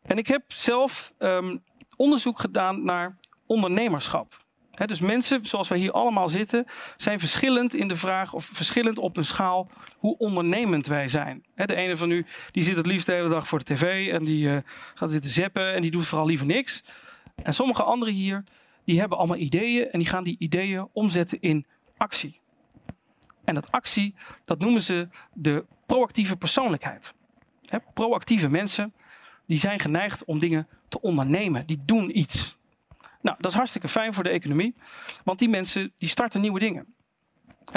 En 0.01 0.17
ik 0.17 0.27
heb 0.27 0.43
zelf 0.47 1.13
um, 1.19 1.63
onderzoek 1.95 2.39
gedaan 2.39 2.83
naar 2.83 3.17
ondernemerschap. 3.45 4.37
Dus 4.85 4.99
mensen, 4.99 5.45
zoals 5.45 5.67
wij 5.67 5.77
hier 5.77 5.91
allemaal 5.91 6.29
zitten, 6.29 6.65
zijn 6.97 7.19
verschillend 7.19 7.73
in 7.73 7.87
de 7.87 7.95
vraag, 7.95 8.33
of 8.33 8.45
verschillend 8.45 8.97
op 8.97 9.17
een 9.17 9.25
schaal, 9.25 9.69
hoe 9.97 10.17
ondernemend 10.17 10.87
wij 10.87 11.07
zijn. 11.07 11.45
De 11.55 11.75
ene 11.75 11.97
van 11.97 12.11
u 12.11 12.25
die 12.51 12.63
zit 12.63 12.77
het 12.77 12.85
liefst 12.85 13.05
de 13.05 13.13
hele 13.13 13.29
dag 13.29 13.47
voor 13.47 13.59
de 13.59 13.73
tv 13.73 14.11
en 14.11 14.23
die 14.23 14.47
uh, 14.47 14.57
gaat 14.93 15.09
zitten 15.09 15.29
zeppen 15.29 15.73
en 15.73 15.81
die 15.81 15.91
doet 15.91 16.05
vooral 16.05 16.27
liever 16.27 16.45
niks. 16.45 16.83
En 17.43 17.53
sommige 17.53 17.83
anderen 17.83 18.13
hier, 18.13 18.43
die 18.89 18.99
hebben 18.99 19.17
allemaal 19.17 19.37
ideeën 19.37 19.91
en 19.91 19.99
die 19.99 20.07
gaan 20.07 20.23
die 20.23 20.35
ideeën 20.39 20.87
omzetten 20.93 21.41
in 21.41 21.65
actie. 21.97 22.39
En 23.43 23.53
dat 23.55 23.71
actie, 23.71 24.15
dat 24.45 24.59
noemen 24.59 24.81
ze 24.81 25.07
de 25.33 25.65
proactieve 25.85 26.37
persoonlijkheid. 26.37 27.13
proactieve 27.93 28.49
mensen, 28.49 28.93
die 29.45 29.57
zijn 29.57 29.79
geneigd 29.79 30.23
om 30.25 30.39
dingen 30.39 30.67
te 30.87 31.01
ondernemen. 31.01 31.65
Die 31.65 31.79
doen 31.85 32.17
iets. 32.17 32.57
Nou, 33.21 33.37
dat 33.39 33.51
is 33.51 33.57
hartstikke 33.57 33.87
fijn 33.87 34.13
voor 34.13 34.23
de 34.23 34.29
economie, 34.29 34.75
want 35.23 35.39
die 35.39 35.49
mensen 35.49 35.93
die 35.95 36.09
starten 36.09 36.41
nieuwe 36.41 36.59
dingen. 36.59 36.93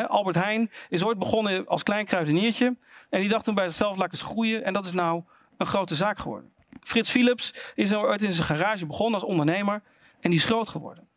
Albert 0.07 0.37
Heijn 0.37 0.71
is 0.89 1.05
ooit 1.05 1.19
begonnen 1.19 1.67
als 1.67 1.83
klein 1.83 2.07
kruideniertje 2.07 2.77
en 3.11 3.21
die 3.21 3.29
dacht 3.29 3.45
toen 3.45 3.55
bij 3.55 3.69
zichzelf, 3.69 3.97
laat 3.97 4.13
eens 4.13 4.23
groeien 4.23 4.65
en 4.65 4.73
dat 4.73 4.85
is 4.85 4.93
nou 4.93 5.23
een 5.57 5.67
grote 5.67 5.95
zaak 5.95 6.19
geworden. 6.19 6.53
Frits 6.81 7.11
Philips 7.11 7.55
is 7.75 7.95
ooit 7.95 8.23
in 8.23 8.33
zijn 8.33 8.47
garage 8.47 8.87
begonnen 8.87 9.15
als 9.21 9.29
ondernemer 9.29 9.83
en 10.23 10.31
die 10.31 10.39
is 10.39 10.45
groot 10.45 10.69
geworden. 10.69 11.09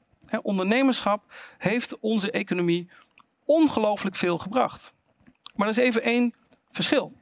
ondernemerschap 0.41 1.23
heeft 1.57 1.99
onze 1.99 2.31
economie 2.31 2.89
ongelooflijk 3.45 4.15
veel 4.15 4.37
gebracht. 4.37 4.93
Maar 5.55 5.67
er 5.67 5.73
is 5.73 5.83
even 5.83 6.01
één 6.01 6.33
verschil. 6.71 7.13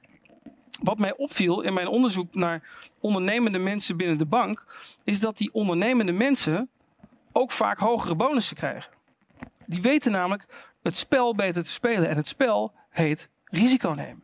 Wat 0.82 0.98
mij 0.98 1.16
opviel 1.16 1.62
in 1.62 1.74
mijn 1.74 1.88
onderzoek 1.88 2.34
naar 2.36 2.64
ondernemende 3.00 3.58
mensen 3.58 3.98
binnen 3.98 4.18
de 4.18 4.26
bank, 4.26 4.66
is 5.04 5.20
dat 5.20 5.38
die 5.38 5.54
ondernemende 5.54 6.12
mensen 6.12 6.70
ook 7.32 7.52
vaak 7.52 7.78
hogere 7.78 8.16
bonussen 8.16 8.56
krijgen. 8.56 8.92
Die 9.66 9.82
weten 9.82 10.12
namelijk 10.12 10.46
het 10.82 10.98
spel 10.98 11.36
beter 11.36 11.64
te 11.64 11.72
spelen. 11.72 12.10
En 12.10 12.16
het 12.16 12.28
spel 12.28 12.74
heet 12.90 13.30
risico 13.46 13.90
nemen. 13.90 14.24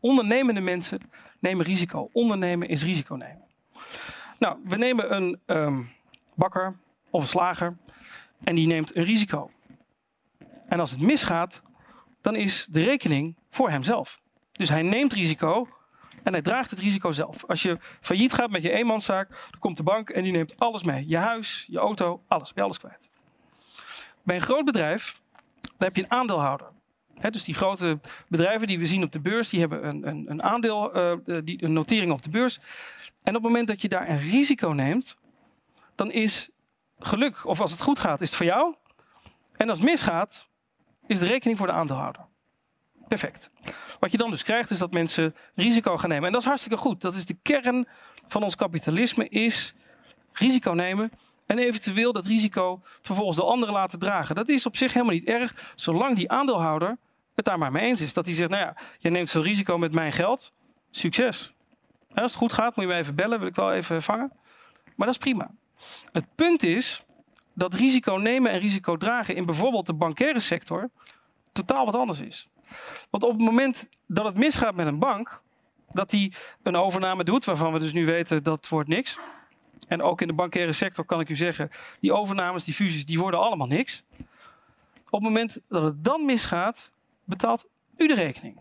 Ondernemende 0.00 0.60
mensen 0.60 1.00
nemen 1.38 1.64
risico. 1.64 2.08
Ondernemen 2.12 2.68
is 2.68 2.82
risico 2.82 3.14
nemen. 3.14 3.44
Nou, 4.38 4.58
we 4.64 4.76
nemen 4.76 5.14
een 5.14 5.40
um, 5.46 5.90
bakker 6.36 6.76
of 7.10 7.22
een 7.22 7.28
slager 7.28 7.76
en 8.44 8.54
die 8.54 8.66
neemt 8.66 8.96
een 8.96 9.04
risico. 9.04 9.50
En 10.68 10.80
als 10.80 10.90
het 10.90 11.00
misgaat, 11.00 11.62
dan 12.20 12.34
is 12.34 12.66
de 12.70 12.84
rekening 12.84 13.36
voor 13.50 13.70
hemzelf. 13.70 14.20
Dus 14.52 14.68
hij 14.68 14.82
neemt 14.82 15.12
risico 15.12 15.68
en 16.22 16.32
hij 16.32 16.42
draagt 16.42 16.70
het 16.70 16.78
risico 16.78 17.12
zelf. 17.12 17.44
Als 17.44 17.62
je 17.62 17.78
failliet 18.00 18.32
gaat 18.32 18.50
met 18.50 18.62
je 18.62 18.70
eenmanszaak, 18.70 19.28
dan 19.28 19.60
komt 19.60 19.76
de 19.76 19.82
bank 19.82 20.10
en 20.10 20.22
die 20.22 20.32
neemt 20.32 20.58
alles 20.58 20.82
mee. 20.82 21.08
Je 21.08 21.16
huis, 21.16 21.66
je 21.68 21.78
auto, 21.78 22.22
alles. 22.28 22.52
Ben 22.52 22.64
alles 22.64 22.78
kwijt. 22.78 23.10
Bij 24.22 24.36
een 24.36 24.42
groot 24.42 24.64
bedrijf, 24.64 25.20
daar 25.60 25.88
heb 25.88 25.96
je 25.96 26.02
een 26.02 26.10
aandeelhouder. 26.10 26.66
dus 27.30 27.44
die 27.44 27.54
grote 27.54 27.98
bedrijven 28.28 28.66
die 28.66 28.78
we 28.78 28.86
zien 28.86 29.02
op 29.02 29.12
de 29.12 29.20
beurs, 29.20 29.48
die 29.48 29.60
hebben 29.60 29.88
een, 29.88 30.08
een, 30.08 30.30
een 30.30 30.42
aandeel, 30.42 30.96
uh, 30.96 31.38
die, 31.44 31.64
een 31.64 31.72
notering 31.72 32.12
op 32.12 32.22
de 32.22 32.30
beurs. 32.30 32.58
En 33.22 33.36
op 33.36 33.42
het 33.42 33.42
moment 33.42 33.68
dat 33.68 33.82
je 33.82 33.88
daar 33.88 34.08
een 34.08 34.20
risico 34.20 34.68
neemt, 34.68 35.16
dan 35.96 36.10
is 36.10 36.48
geluk, 36.98 37.44
of 37.44 37.60
als 37.60 37.70
het 37.70 37.80
goed 37.80 37.98
gaat, 37.98 38.20
is 38.20 38.28
het 38.28 38.36
voor 38.36 38.46
jou. 38.46 38.74
En 39.56 39.68
als 39.68 39.78
het 39.78 39.88
misgaat, 39.88 40.46
is 41.06 41.18
de 41.18 41.26
rekening 41.26 41.58
voor 41.58 41.66
de 41.66 41.72
aandeelhouder. 41.72 42.24
Perfect. 43.08 43.50
Wat 44.00 44.12
je 44.12 44.18
dan 44.18 44.30
dus 44.30 44.42
krijgt, 44.42 44.70
is 44.70 44.78
dat 44.78 44.92
mensen 44.92 45.34
risico 45.54 45.96
gaan 45.96 46.08
nemen. 46.08 46.26
En 46.26 46.32
dat 46.32 46.40
is 46.40 46.46
hartstikke 46.46 46.78
goed. 46.78 47.00
Dat 47.00 47.14
is 47.14 47.26
de 47.26 47.36
kern 47.42 47.88
van 48.26 48.42
ons 48.42 48.56
kapitalisme, 48.56 49.28
is 49.28 49.74
risico 50.32 50.72
nemen. 50.72 51.12
En 51.46 51.58
eventueel 51.58 52.12
dat 52.12 52.26
risico 52.26 52.82
vervolgens 53.02 53.36
de 53.36 53.44
anderen 53.44 53.74
laten 53.74 53.98
dragen. 53.98 54.34
Dat 54.34 54.48
is 54.48 54.66
op 54.66 54.76
zich 54.76 54.92
helemaal 54.92 55.14
niet 55.14 55.24
erg, 55.24 55.72
zolang 55.74 56.16
die 56.16 56.30
aandeelhouder 56.30 56.98
het 57.34 57.44
daar 57.44 57.58
maar 57.58 57.72
mee 57.72 57.86
eens 57.86 58.00
is. 58.00 58.14
Dat 58.14 58.26
hij 58.26 58.34
zegt, 58.34 58.50
nou 58.50 58.62
ja, 58.62 58.76
je 58.98 59.10
neemt 59.10 59.30
veel 59.30 59.42
risico 59.42 59.78
met 59.78 59.92
mijn 59.92 60.12
geld. 60.12 60.52
Succes. 60.90 61.52
als 62.14 62.30
het 62.30 62.40
goed 62.40 62.52
gaat, 62.52 62.76
moet 62.76 62.84
je 62.84 62.90
me 62.90 62.98
even 62.98 63.14
bellen, 63.14 63.38
wil 63.38 63.48
ik 63.48 63.54
wel 63.54 63.72
even 63.72 64.02
vangen. 64.02 64.32
Maar 64.84 65.06
dat 65.06 65.16
is 65.16 65.18
prima. 65.18 65.50
Het 66.12 66.24
punt 66.34 66.62
is 66.62 67.04
dat 67.52 67.74
risico 67.74 68.14
nemen 68.14 68.50
en 68.50 68.58
risico 68.58 68.96
dragen 68.96 69.36
in 69.36 69.46
bijvoorbeeld 69.46 69.86
de 69.86 69.94
bankaire 69.94 70.40
sector 70.40 70.90
totaal 71.52 71.84
wat 71.84 71.94
anders 71.94 72.20
is. 72.20 72.48
Want 73.10 73.22
op 73.22 73.30
het 73.30 73.40
moment 73.40 73.88
dat 74.06 74.24
het 74.24 74.36
misgaat 74.36 74.74
met 74.74 74.86
een 74.86 74.98
bank, 74.98 75.42
dat 75.90 76.10
die 76.10 76.32
een 76.62 76.76
overname 76.76 77.24
doet, 77.24 77.44
waarvan 77.44 77.72
we 77.72 77.78
dus 77.78 77.92
nu 77.92 78.06
weten 78.06 78.42
dat 78.42 78.68
wordt 78.68 78.88
niks. 78.88 79.18
En 79.88 80.02
ook 80.02 80.20
in 80.20 80.26
de 80.26 80.32
bankaire 80.32 80.72
sector 80.72 81.04
kan 81.04 81.20
ik 81.20 81.28
u 81.28 81.36
zeggen, 81.36 81.70
die 82.00 82.12
overnames, 82.12 82.64
die 82.64 82.74
fusies, 82.74 83.06
die 83.06 83.18
worden 83.18 83.40
allemaal 83.40 83.66
niks. 83.66 84.02
Op 85.06 85.22
het 85.22 85.22
moment 85.22 85.60
dat 85.68 85.82
het 85.82 86.04
dan 86.04 86.24
misgaat, 86.24 86.92
betaalt 87.24 87.68
u 87.96 88.06
de 88.06 88.14
rekening. 88.14 88.60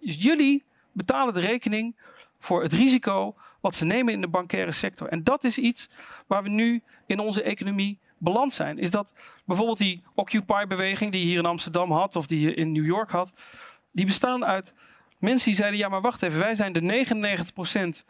Dus 0.00 0.22
jullie 0.22 0.64
betalen 0.92 1.34
de 1.34 1.40
rekening 1.40 1.96
voor 2.38 2.62
het 2.62 2.72
risico 2.72 3.34
wat 3.68 3.76
ze 3.76 3.84
nemen 3.84 4.12
in 4.12 4.20
de 4.20 4.28
bankaire 4.28 4.72
sector. 4.72 5.08
En 5.08 5.24
dat 5.24 5.44
is 5.44 5.58
iets 5.58 5.88
waar 6.26 6.42
we 6.42 6.48
nu 6.48 6.82
in 7.06 7.18
onze 7.18 7.42
economie 7.42 7.98
beland 8.18 8.52
zijn. 8.52 8.78
Is 8.78 8.90
dat 8.90 9.12
bijvoorbeeld 9.44 9.78
die 9.78 10.02
Occupy-beweging 10.14 11.12
die 11.12 11.20
je 11.20 11.26
hier 11.26 11.38
in 11.38 11.46
Amsterdam 11.46 11.92
had 11.92 12.16
of 12.16 12.26
die 12.26 12.40
je 12.40 12.54
in 12.54 12.72
New 12.72 12.84
York 12.84 13.10
had, 13.10 13.32
die 13.92 14.04
bestaan 14.04 14.44
uit 14.44 14.74
mensen 15.18 15.46
die 15.46 15.54
zeiden: 15.54 15.78
ja, 15.78 15.88
maar 15.88 16.00
wacht 16.00 16.22
even, 16.22 16.38
wij 16.38 16.54
zijn 16.54 16.72
de 16.72 17.06
99% 18.00 18.04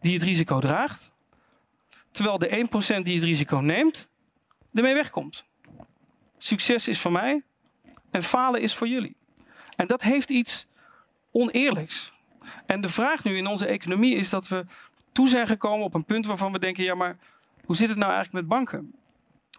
die 0.00 0.14
het 0.14 0.22
risico 0.22 0.60
draagt, 0.60 1.12
terwijl 2.10 2.38
de 2.38 2.66
1% 2.98 3.02
die 3.02 3.14
het 3.14 3.24
risico 3.24 3.56
neemt, 3.56 4.08
ermee 4.74 4.94
wegkomt. 4.94 5.44
Succes 6.38 6.88
is 6.88 7.00
voor 7.00 7.12
mij 7.12 7.42
en 8.10 8.22
falen 8.22 8.60
is 8.60 8.74
voor 8.74 8.88
jullie. 8.88 9.16
En 9.76 9.86
dat 9.86 10.02
heeft 10.02 10.30
iets 10.30 10.66
oneerlijks. 11.32 12.12
En 12.66 12.80
de 12.80 12.88
vraag 12.88 13.24
nu 13.24 13.36
in 13.36 13.46
onze 13.46 13.66
economie 13.66 14.16
is 14.16 14.30
dat 14.30 14.48
we 14.48 14.64
toe 15.12 15.28
zijn 15.28 15.46
gekomen 15.46 15.84
op 15.84 15.94
een 15.94 16.04
punt 16.04 16.26
waarvan 16.26 16.52
we 16.52 16.58
denken: 16.58 16.84
ja, 16.84 16.94
maar 16.94 17.16
hoe 17.64 17.76
zit 17.76 17.88
het 17.88 17.98
nou 17.98 18.12
eigenlijk 18.12 18.46
met 18.46 18.58
banken? 18.58 18.94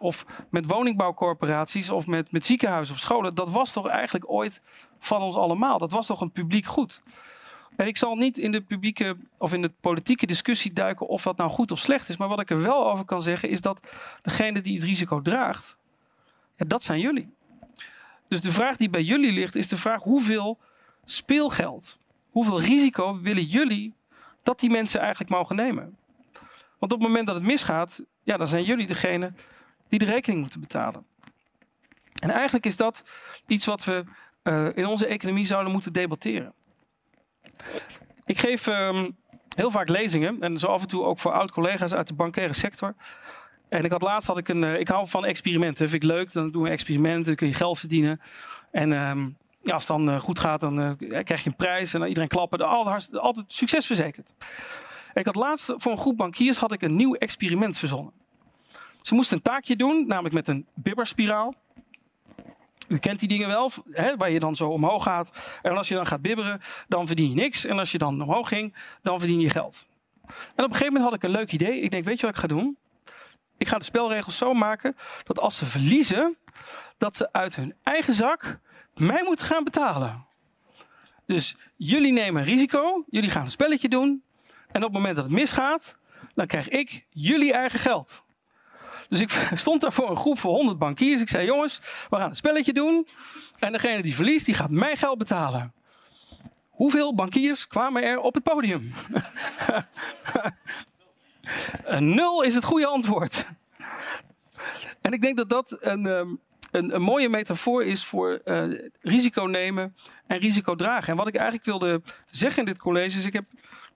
Of 0.00 0.26
met 0.50 0.66
woningbouwcorporaties 0.66 1.90
of 1.90 2.06
met, 2.06 2.32
met 2.32 2.46
ziekenhuizen 2.46 2.94
of 2.94 3.00
scholen. 3.00 3.34
Dat 3.34 3.50
was 3.50 3.72
toch 3.72 3.88
eigenlijk 3.88 4.30
ooit 4.30 4.60
van 4.98 5.22
ons 5.22 5.36
allemaal. 5.36 5.78
Dat 5.78 5.92
was 5.92 6.06
toch 6.06 6.20
een 6.20 6.32
publiek 6.32 6.66
goed. 6.66 7.02
En 7.76 7.86
ik 7.86 7.96
zal 7.96 8.14
niet 8.14 8.38
in 8.38 8.52
de 8.52 8.60
publieke 8.60 9.16
of 9.38 9.52
in 9.52 9.62
de 9.62 9.72
politieke 9.80 10.26
discussie 10.26 10.72
duiken 10.72 11.06
of 11.06 11.22
dat 11.22 11.36
nou 11.36 11.50
goed 11.50 11.70
of 11.70 11.78
slecht 11.78 12.08
is. 12.08 12.16
Maar 12.16 12.28
wat 12.28 12.40
ik 12.40 12.50
er 12.50 12.62
wel 12.62 12.90
over 12.90 13.04
kan 13.04 13.22
zeggen 13.22 13.48
is 13.48 13.60
dat 13.60 13.80
degene 14.22 14.60
die 14.60 14.74
het 14.74 14.84
risico 14.84 15.20
draagt, 15.20 15.76
dat 16.56 16.82
zijn 16.82 17.00
jullie. 17.00 17.32
Dus 18.28 18.40
de 18.40 18.52
vraag 18.52 18.76
die 18.76 18.90
bij 18.90 19.02
jullie 19.02 19.32
ligt 19.32 19.56
is 19.56 19.68
de 19.68 19.76
vraag 19.76 20.02
hoeveel 20.02 20.58
speelgeld, 21.04 21.98
hoeveel 22.30 22.60
risico 22.60 23.20
willen 23.20 23.44
jullie 23.44 23.94
dat 24.44 24.60
die 24.60 24.70
mensen 24.70 25.00
eigenlijk 25.00 25.30
mogen 25.30 25.56
nemen? 25.56 25.96
Want 26.78 26.92
op 26.92 26.98
het 26.98 27.08
moment 27.08 27.26
dat 27.26 27.36
het 27.36 27.44
misgaat, 27.44 28.02
ja, 28.22 28.36
dan 28.36 28.46
zijn 28.46 28.64
jullie 28.64 28.86
degene 28.86 29.32
die 29.88 29.98
de 29.98 30.04
rekening 30.04 30.40
moeten 30.40 30.60
betalen. 30.60 31.06
En 32.22 32.30
eigenlijk 32.30 32.66
is 32.66 32.76
dat 32.76 33.04
iets 33.46 33.64
wat 33.64 33.84
we 33.84 34.04
uh, 34.42 34.68
in 34.74 34.86
onze 34.86 35.06
economie 35.06 35.44
zouden 35.44 35.72
moeten 35.72 35.92
debatteren. 35.92 36.52
Ik 38.24 38.38
geef 38.38 38.66
um, 38.66 39.16
heel 39.56 39.70
vaak 39.70 39.88
lezingen 39.88 40.40
en 40.40 40.58
zo 40.58 40.66
af 40.66 40.82
en 40.82 40.88
toe 40.88 41.04
ook 41.04 41.18
voor 41.18 41.32
oud-collega's 41.32 41.92
uit 41.92 42.06
de 42.06 42.14
bankaire 42.14 42.52
sector. 42.52 42.94
En 43.68 43.84
ik 43.84 43.90
had 43.90 44.02
laatst 44.02 44.28
had 44.28 44.38
ik 44.38 44.48
een. 44.48 44.62
Uh, 44.62 44.78
ik 44.78 44.88
hou 44.88 45.08
van 45.08 45.24
experimenten. 45.24 45.88
Vind 45.88 46.02
ik 46.02 46.10
leuk. 46.10 46.32
Dan 46.32 46.50
doen 46.50 46.62
we 46.62 46.68
experimenten. 46.68 47.24
Dan 47.24 47.34
kun 47.34 47.46
je 47.46 47.54
geld 47.54 47.78
verdienen. 47.78 48.20
En 48.70 48.92
um, 48.92 49.36
als 49.72 49.88
het 49.88 49.96
dan 49.96 50.08
uh, 50.08 50.20
goed 50.20 50.38
gaat, 50.38 50.60
dan 50.60 50.96
krijg 50.98 51.42
je 51.42 51.48
een 51.48 51.56
prijs. 51.56 51.94
En 51.94 51.98
dan 51.98 52.08
iedereen 52.08 52.28
klappen. 52.28 52.60
Altijd, 52.60 53.18
altijd 53.18 53.44
succes 53.48 53.86
verzekerd. 53.86 54.34
En 55.12 55.20
ik 55.20 55.26
had 55.26 55.34
laatst 55.34 55.72
voor 55.76 55.92
een 55.92 55.98
groep 55.98 56.16
bankiers 56.16 56.58
had 56.58 56.72
ik 56.72 56.82
een 56.82 56.96
nieuw 56.96 57.14
experiment 57.14 57.78
verzonnen. 57.78 58.12
Ze 59.02 59.14
moesten 59.14 59.36
een 59.36 59.42
taakje 59.42 59.76
doen, 59.76 60.06
namelijk 60.06 60.34
met 60.34 60.48
een 60.48 60.66
bibberspiraal. 60.74 61.54
U 62.88 62.98
kent 62.98 63.18
die 63.18 63.28
dingen 63.28 63.48
wel, 63.48 63.70
hè, 63.90 64.16
waar 64.16 64.30
je 64.30 64.38
dan 64.38 64.56
zo 64.56 64.68
omhoog 64.68 65.02
gaat. 65.02 65.58
En 65.62 65.76
als 65.76 65.88
je 65.88 65.94
dan 65.94 66.06
gaat 66.06 66.22
bibberen, 66.22 66.60
dan 66.88 67.06
verdien 67.06 67.28
je 67.28 67.34
niks. 67.34 67.64
En 67.64 67.78
als 67.78 67.92
je 67.92 67.98
dan 67.98 68.22
omhoog 68.22 68.48
ging, 68.48 68.74
dan 69.02 69.18
verdien 69.18 69.40
je 69.40 69.50
geld. 69.50 69.86
En 70.26 70.32
op 70.64 70.70
een 70.70 70.76
gegeven 70.76 70.86
moment 70.86 71.04
had 71.04 71.14
ik 71.14 71.22
een 71.22 71.30
leuk 71.30 71.52
idee. 71.52 71.80
Ik 71.80 71.90
denk, 71.90 72.04
weet 72.04 72.20
je 72.20 72.26
wat 72.26 72.34
ik 72.34 72.40
ga 72.40 72.46
doen? 72.46 72.76
Ik 73.56 73.68
ga 73.68 73.78
de 73.78 73.84
spelregels 73.84 74.36
zo 74.36 74.54
maken 74.54 74.96
dat 75.24 75.40
als 75.40 75.56
ze 75.56 75.66
verliezen, 75.66 76.36
dat 76.98 77.16
ze 77.16 77.32
uit 77.32 77.56
hun 77.56 77.74
eigen 77.82 78.12
zak 78.12 78.58
mij 78.94 79.22
moeten 79.22 79.46
gaan 79.46 79.64
betalen. 79.64 80.26
Dus 81.26 81.56
jullie 81.76 82.12
nemen 82.12 82.42
risico, 82.42 83.04
jullie 83.08 83.30
gaan 83.30 83.44
een 83.44 83.50
spelletje 83.50 83.88
doen. 83.88 84.22
En 84.46 84.76
op 84.76 84.82
het 84.82 84.92
moment 84.92 85.16
dat 85.16 85.24
het 85.24 85.34
misgaat, 85.34 85.96
dan 86.34 86.46
krijg 86.46 86.68
ik 86.68 87.04
jullie 87.10 87.52
eigen 87.52 87.78
geld. 87.78 88.22
Dus 89.08 89.20
ik 89.20 89.30
stond 89.54 89.80
daar 89.80 89.92
voor 89.92 90.10
een 90.10 90.16
groep 90.16 90.38
van 90.38 90.50
100 90.50 90.78
bankiers. 90.78 91.20
Ik 91.20 91.28
zei: 91.28 91.46
Jongens, 91.46 91.80
we 92.10 92.16
gaan 92.16 92.28
een 92.28 92.34
spelletje 92.34 92.72
doen. 92.72 93.06
En 93.58 93.72
degene 93.72 94.02
die 94.02 94.14
verliest, 94.14 94.46
die 94.46 94.54
gaat 94.54 94.70
mijn 94.70 94.96
geld 94.96 95.18
betalen. 95.18 95.72
Hoeveel 96.70 97.14
bankiers 97.14 97.66
kwamen 97.66 98.02
er 98.02 98.18
op 98.18 98.34
het 98.34 98.42
podium? 98.42 98.92
een 101.84 102.14
nul 102.14 102.42
is 102.42 102.54
het 102.54 102.64
goede 102.64 102.86
antwoord. 102.86 103.46
En 105.00 105.12
ik 105.12 105.20
denk 105.20 105.36
dat 105.36 105.48
dat 105.48 105.76
een, 105.80 106.06
ehm, 106.06 106.34
een, 106.74 106.94
een 106.94 107.02
mooie 107.02 107.28
metafoor 107.28 107.84
is 107.84 108.04
voor 108.04 108.40
uh, 108.44 108.64
risico 109.00 109.42
nemen 109.42 109.96
en 110.26 110.38
risico 110.38 110.74
dragen. 110.74 111.08
En 111.08 111.16
wat 111.16 111.26
ik 111.26 111.34
eigenlijk 111.34 111.64
wilde 111.64 112.02
zeggen 112.30 112.58
in 112.58 112.64
dit 112.64 112.78
college 112.78 113.18
is: 113.18 113.26
ik 113.26 113.32
heb, 113.32 113.44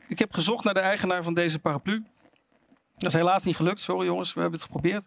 ik 0.09 0.19
heb 0.19 0.33
gezocht 0.33 0.65
naar 0.65 0.75
de 0.75 0.81
eigenaar 0.81 1.23
van 1.23 1.35
deze 1.35 1.59
paraplu. 1.59 2.05
Dat 2.97 3.09
is 3.09 3.19
helaas 3.19 3.45
niet 3.45 3.57
gelukt. 3.57 3.79
Sorry 3.79 4.07
jongens, 4.07 4.35
we 4.35 4.41
hebben 4.41 4.59
het 4.59 4.69
geprobeerd. 4.69 5.07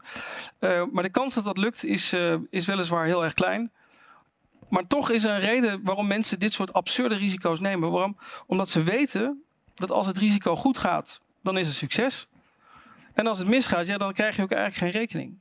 Uh, 0.59 0.83
maar 0.91 1.03
de 1.03 1.09
kans 1.09 1.33
dat 1.33 1.43
dat 1.43 1.57
lukt 1.57 1.83
is, 1.83 2.13
uh, 2.13 2.35
is 2.49 2.65
weliswaar 2.65 3.05
heel 3.05 3.23
erg 3.23 3.33
klein. 3.33 3.71
Maar 4.69 4.87
toch 4.87 5.09
is 5.09 5.23
er 5.23 5.31
een 5.31 5.39
reden 5.39 5.83
waarom 5.83 6.07
mensen 6.07 6.39
dit 6.39 6.53
soort 6.53 6.73
absurde 6.73 7.15
risico's 7.15 7.59
nemen. 7.59 7.91
Waarom? 7.91 8.17
Omdat 8.47 8.69
ze 8.69 8.83
weten 8.83 9.43
dat 9.75 9.91
als 9.91 10.07
het 10.07 10.17
risico 10.17 10.55
goed 10.55 10.77
gaat, 10.77 11.21
dan 11.43 11.57
is 11.57 11.67
het 11.67 11.75
succes. 11.75 12.27
En 13.13 13.27
als 13.27 13.37
het 13.37 13.47
misgaat, 13.47 13.87
ja, 13.87 13.97
dan 13.97 14.13
krijg 14.13 14.35
je 14.35 14.41
ook 14.41 14.51
eigenlijk 14.51 14.93
geen 14.93 15.01
rekening. 15.01 15.40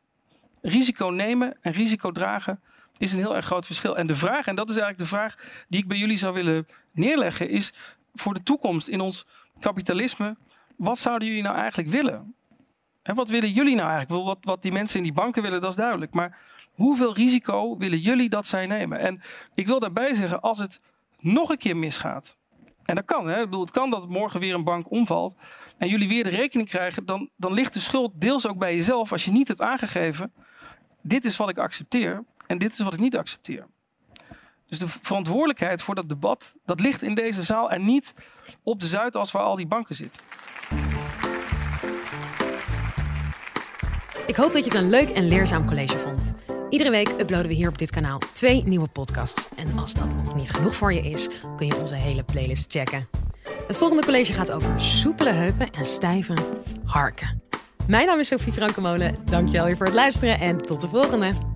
Risico 0.63 1.07
nemen 1.07 1.57
en 1.61 1.73
risico 1.73 2.11
dragen 2.11 2.61
is 2.99 3.13
een 3.13 3.19
heel 3.19 3.37
erg 3.37 3.45
groot 3.45 3.67
verschil. 3.67 3.97
En 3.97 4.07
de 4.07 4.15
vraag, 4.15 4.47
en 4.47 4.55
dat 4.55 4.71
is 4.71 4.77
eigenlijk 4.77 5.11
de 5.11 5.17
vraag 5.17 5.37
die 5.69 5.81
ik 5.81 5.89
bij 5.89 5.97
jullie 5.97 6.17
zou 6.17 6.35
willen 6.35 6.67
neerleggen, 6.93 7.49
is 7.49 7.73
voor 8.15 8.35
de 8.35 8.43
toekomst 8.43 8.89
in 8.89 9.01
ons 9.01 9.27
kapitalisme, 9.61 10.37
wat 10.77 10.99
zouden 10.99 11.29
jullie 11.29 11.43
nou 11.43 11.57
eigenlijk 11.57 11.89
willen? 11.89 12.35
En 13.03 13.15
wat 13.15 13.29
willen 13.29 13.51
jullie 13.51 13.75
nou 13.75 13.91
eigenlijk? 13.91 14.27
Wat, 14.27 14.39
wat 14.41 14.63
die 14.63 14.73
mensen 14.73 14.97
in 14.97 15.03
die 15.03 15.13
banken 15.13 15.43
willen, 15.43 15.61
dat 15.61 15.71
is 15.71 15.77
duidelijk. 15.77 16.15
Maar 16.15 16.39
hoeveel 16.75 17.15
risico 17.15 17.77
willen 17.77 17.99
jullie 17.99 18.29
dat 18.29 18.47
zij 18.47 18.67
nemen? 18.67 18.99
En 18.99 19.21
ik 19.55 19.67
wil 19.67 19.79
daarbij 19.79 20.13
zeggen, 20.13 20.41
als 20.41 20.59
het 20.59 20.81
nog 21.19 21.51
een 21.51 21.59
keer 21.59 21.77
misgaat. 21.77 22.37
En 22.85 22.95
dat 22.95 23.05
kan, 23.05 23.29
hè? 23.29 23.39
Ik 23.39 23.45
bedoel, 23.45 23.61
het 23.61 23.71
kan 23.71 23.91
dat 23.91 24.09
morgen 24.09 24.41
weer 24.41 24.55
een 24.55 24.65
bank 24.65 24.91
omvalt. 24.91 25.39
En 25.79 25.89
jullie 25.89 26.09
weer 26.09 26.25
de 26.25 26.31
rekening 26.31 26.69
krijgen. 26.69 27.07
Dan, 27.07 27.31
dan 27.37 27.53
ligt 27.53 27.75
de 27.75 27.81
schuld 27.81 28.21
deels 28.21 28.47
ook 28.47 28.59
bij 28.59 28.75
jezelf. 28.75 29.13
Als 29.13 29.25
je 29.25 29.31
niet 29.31 29.49
hebt 29.49 29.61
aangegeven. 29.61 30.33
Dit 31.03 31.25
is 31.25 31.37
wat 31.37 31.49
ik 31.49 31.59
accepteer. 31.59 32.25
En 32.47 32.59
dit 32.59 32.73
is 32.73 32.79
wat 32.79 32.95
ik 32.95 33.01
niet 33.01 33.17
accepteer. 33.17 33.67
Dus 34.67 34.79
de 34.79 34.89
verantwoordelijkheid 34.89 35.83
voor 35.83 35.95
dat 35.95 36.09
debat. 36.09 36.55
Dat 36.65 36.81
ligt 36.81 37.03
in 37.03 37.15
deze 37.15 37.43
zaal. 37.43 37.71
En 37.71 37.85
niet 37.85 38.15
op 38.63 38.81
de 38.81 38.87
Zuidas 38.87 39.31
waar 39.31 39.43
al 39.43 39.57
die 39.57 39.67
banken 39.67 39.95
zitten. 39.95 40.23
Ik 44.27 44.37
hoop 44.37 44.53
dat 44.53 44.65
je 44.65 44.71
het 44.71 44.81
een 44.81 44.91
leuk 44.91 45.11
en 45.11 45.29
leerzaam 45.29 45.67
college 45.67 45.99
vond. 45.99 46.33
Iedere 46.69 46.91
week 46.91 47.09
uploaden 47.09 47.49
we 47.49 47.55
hier 47.55 47.69
op 47.69 47.79
dit 47.79 47.91
kanaal 47.91 48.19
twee 48.33 48.63
nieuwe 48.65 48.89
podcasts. 48.89 49.49
En 49.57 49.79
als 49.79 49.95
dat 49.95 50.15
nog 50.15 50.35
niet 50.35 50.51
genoeg 50.51 50.77
voor 50.77 50.93
je 50.93 51.01
is, 51.01 51.29
kun 51.57 51.67
je 51.67 51.77
onze 51.77 51.95
hele 51.95 52.23
playlist 52.23 52.73
checken. 52.73 53.09
Het 53.67 53.79
volgende 53.79 54.05
college 54.05 54.33
gaat 54.33 54.53
over 54.53 54.81
soepele 54.81 55.31
heupen 55.31 55.71
en 55.71 55.87
stijve 55.87 56.35
harken. 56.85 57.50
Mijn 57.91 58.07
naam 58.07 58.19
is 58.19 58.29
Sophie 58.29 58.53
Frankemolen. 58.53 59.15
Dankjewel 59.25 59.65
weer 59.65 59.77
voor 59.77 59.87
het 59.87 59.95
luisteren 59.95 60.41
en 60.41 60.63
tot 60.63 60.81
de 60.81 60.89
volgende. 60.89 61.50